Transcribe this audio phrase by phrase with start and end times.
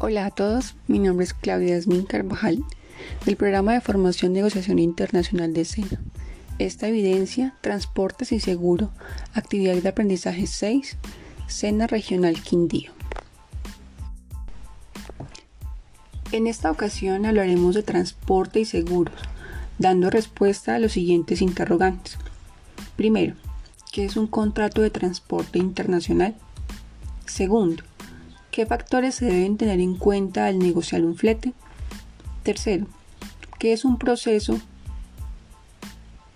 [0.00, 2.62] Hola a todos, mi nombre es Claudia Esmin Carvajal
[3.26, 6.00] del programa de formación Negociación Internacional de SENA.
[6.60, 8.92] Esta evidencia, transportes y seguro,
[9.34, 10.96] actividad de aprendizaje 6,
[11.48, 12.92] SENA Regional Quindío.
[16.30, 19.16] En esta ocasión hablaremos de transporte y seguros,
[19.78, 22.18] dando respuesta a los siguientes interrogantes.
[22.94, 23.34] Primero,
[23.90, 26.36] ¿qué es un contrato de transporte internacional?
[27.26, 27.82] Segundo,
[28.58, 31.52] ¿Qué factores se deben tener en cuenta al negociar un flete?
[32.42, 32.88] Tercero,
[33.60, 34.58] ¿qué es un proceso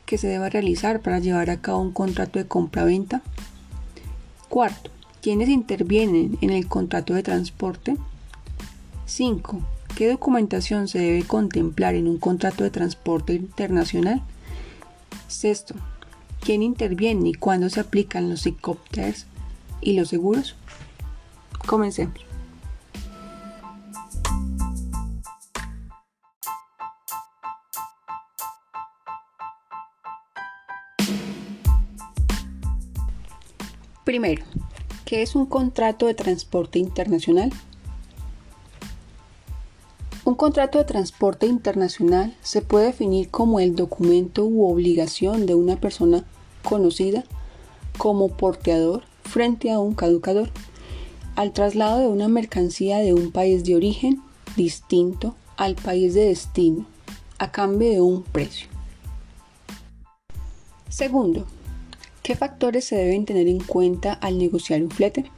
[0.06, 3.22] que se debe realizar para llevar a cabo un contrato de compra-venta?
[4.48, 7.96] Cuarto, ¿quiénes intervienen en el contrato de transporte?
[9.06, 9.60] 5.
[9.96, 14.22] ¿Qué documentación se debe contemplar en un contrato de transporte internacional?
[15.26, 15.74] Sexto,
[16.40, 19.26] ¿quién interviene y cuándo se aplican los helicópteros
[19.80, 20.54] y los seguros?
[21.66, 22.32] Comencemos.
[34.04, 34.44] Primero,
[35.04, 37.52] ¿qué es un contrato de transporte internacional?
[40.24, 45.76] Un contrato de transporte internacional se puede definir como el documento u obligación de una
[45.76, 46.24] persona
[46.62, 47.24] conocida
[47.96, 50.50] como porteador frente a un caducador
[51.36, 54.22] al traslado de una mercancía de un país de origen
[54.56, 56.86] distinto al país de destino
[57.38, 58.68] a cambio de un precio.
[60.88, 61.46] Segundo,
[62.22, 65.30] ¿qué factores se deben tener en cuenta al negociar un flete?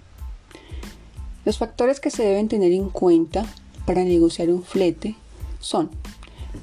[1.45, 3.47] Los factores que se deben tener en cuenta
[3.87, 5.15] para negociar un flete
[5.61, 5.91] son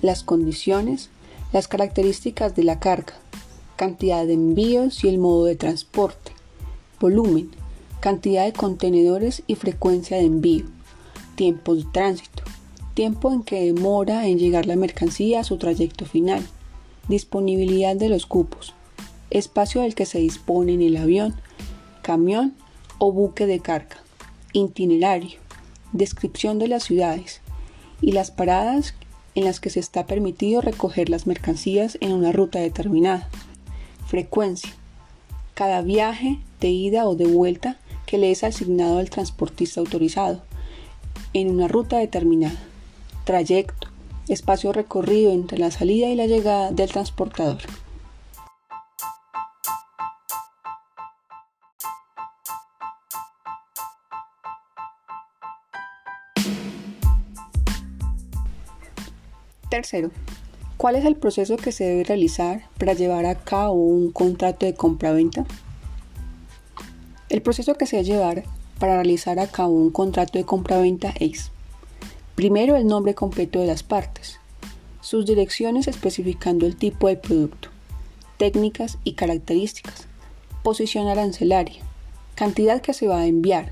[0.01, 1.09] las condiciones,
[1.53, 3.13] las características de la carga,
[3.75, 6.31] cantidad de envíos y el modo de transporte,
[6.99, 7.51] volumen,
[8.01, 10.65] cantidad de contenedores y frecuencia de envío,
[11.35, 12.43] tiempo de tránsito,
[12.95, 16.43] tiempo en que demora en llegar la mercancía a su trayecto final,
[17.07, 18.73] disponibilidad de los cupos,
[19.29, 21.35] espacio del que se dispone en el avión,
[22.01, 22.55] camión
[22.97, 23.97] o buque de carga,
[24.51, 25.39] itinerario,
[25.93, 27.41] descripción de las ciudades.
[28.01, 28.95] Y las paradas
[29.35, 33.29] en las que se está permitido recoger las mercancías en una ruta determinada,
[34.07, 34.71] frecuencia,
[35.53, 37.77] cada viaje de ida o de vuelta
[38.11, 40.41] que le es asignado al transportista autorizado
[41.31, 42.59] en una ruta determinada,
[43.23, 43.87] trayecto,
[44.27, 47.59] espacio recorrido entre la salida y la llegada del transportador.
[59.69, 60.11] Tercero,
[60.75, 64.73] ¿cuál es el proceso que se debe realizar para llevar a cabo un contrato de
[64.73, 65.45] compra-venta?
[67.31, 68.43] El proceso que se debe llevar
[68.77, 71.51] para realizar a cabo un contrato de compraventa es
[72.35, 74.41] primero el nombre completo de las partes,
[74.99, 77.69] sus direcciones especificando el tipo de producto,
[78.35, 80.07] técnicas y características,
[80.61, 81.81] posición arancelaria,
[82.35, 83.71] cantidad que se va a enviar,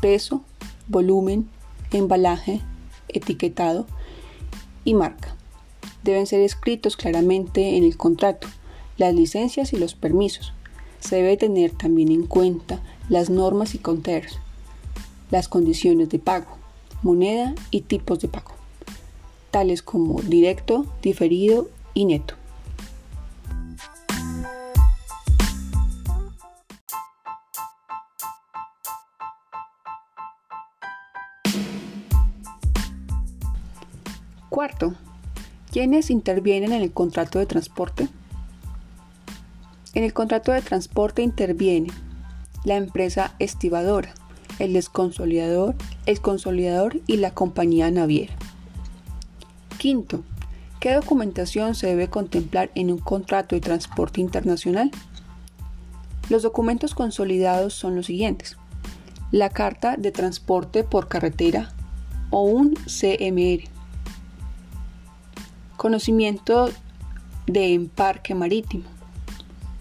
[0.00, 0.44] peso,
[0.86, 1.48] volumen,
[1.90, 2.60] embalaje,
[3.08, 3.88] etiquetado
[4.84, 5.34] y marca.
[6.04, 8.46] Deben ser escritos claramente en el contrato,
[8.96, 10.52] las licencias y los permisos,
[11.00, 14.38] se debe tener también en cuenta las normas y conteres,
[15.30, 16.56] las condiciones de pago,
[17.02, 18.52] moneda y tipos de pago,
[19.50, 22.34] tales como directo, diferido y neto.
[34.48, 34.94] Cuarto,
[35.70, 38.08] ¿quiénes intervienen en el contrato de transporte?
[39.96, 41.88] En el contrato de transporte interviene
[42.64, 44.12] la empresa estibadora,
[44.58, 45.74] el desconsolidador,
[46.04, 48.34] el consolidador y la compañía naviera.
[49.78, 50.22] Quinto,
[50.80, 54.90] ¿qué documentación se debe contemplar en un contrato de transporte internacional?
[56.28, 58.58] Los documentos consolidados son los siguientes.
[59.30, 61.72] La carta de transporte por carretera
[62.28, 63.66] o un CMR.
[65.78, 66.68] Conocimiento
[67.46, 68.95] de embarque marítimo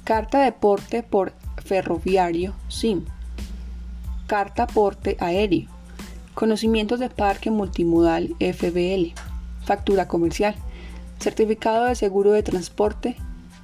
[0.05, 3.05] Carta de porte por ferroviario SIM.
[4.27, 5.67] Carta porte aéreo.
[6.35, 9.15] Conocimientos de parque multimodal FBL.
[9.65, 10.53] Factura comercial.
[11.17, 13.15] Certificado de seguro de transporte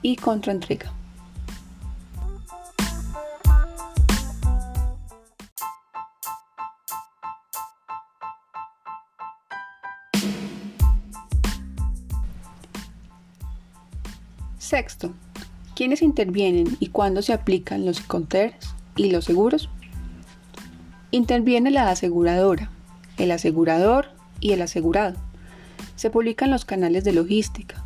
[0.01, 0.91] y contraentrega.
[14.57, 15.13] Sexto,
[15.81, 18.53] ¿Quiénes intervienen y cuándo se aplican los conters
[18.95, 19.67] y los seguros?
[21.09, 22.69] Interviene la aseguradora,
[23.17, 25.17] el asegurador y el asegurado.
[25.95, 27.83] Se publican los canales de logística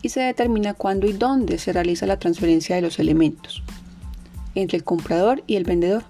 [0.00, 3.64] y se determina cuándo y dónde se realiza la transferencia de los elementos
[4.54, 6.04] entre el comprador y el vendedor.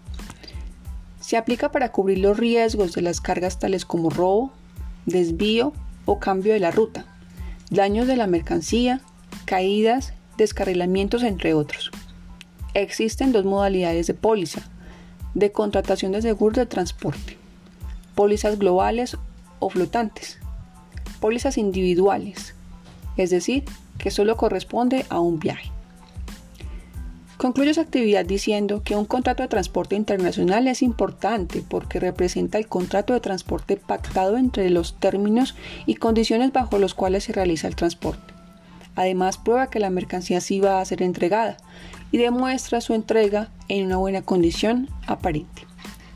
[1.23, 4.53] Se aplica para cubrir los riesgos de las cargas tales como robo,
[5.07, 5.73] desvío
[6.05, 7.07] o cambio de la ruta,
[7.71, 9.01] daños de la mercancía,
[9.47, 11.91] caídas, descarrilamientos, entre otros.
[12.73, 14.63] Existen dos modalidades de póliza,
[15.35, 17.37] de contratación de seguros de transporte,
[18.15, 19.19] pólizas globales
[19.59, 20.39] o flotantes,
[21.21, 22.55] pólizas individuales,
[23.17, 23.65] es decir,
[23.99, 25.71] que solo corresponde a un viaje.
[27.37, 32.67] Concluyo su actividad diciendo que un contrato de transporte internacional es importante porque representa el
[32.67, 35.55] contrato de transporte pactado entre los términos
[35.87, 38.38] y condiciones bajo los cuales se realiza el transporte.
[38.99, 41.57] Además, prueba que la mercancía sí va a ser entregada
[42.11, 45.63] y demuestra su entrega en una buena condición aparente.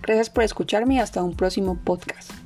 [0.02, 2.41] Gracias por escucharme y hasta un próximo podcast.